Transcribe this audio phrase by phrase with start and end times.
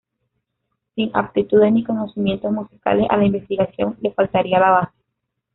[0.95, 4.97] Sin aptitudes ni conocimientos musicales, a la investigación le faltaría la base.